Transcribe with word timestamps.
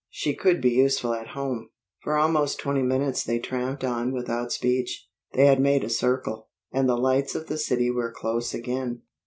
"She 0.09 0.33
could 0.33 0.61
be 0.61 0.71
useful 0.71 1.13
at 1.13 1.27
home." 1.37 1.69
For 2.01 2.17
almost 2.17 2.57
twenty 2.57 2.81
minutes 2.81 3.23
they 3.23 3.37
tramped 3.37 3.83
on 3.83 4.11
without 4.13 4.51
speech. 4.51 5.07
They 5.33 5.45
had 5.45 5.59
made 5.59 5.83
a 5.83 5.89
circle, 5.91 6.49
and 6.71 6.89
the 6.89 6.97
lights 6.97 7.35
of 7.35 7.45
the 7.45 7.57
city 7.59 7.91
were 7.91 8.11
close 8.11 8.51
again. 8.51 9.03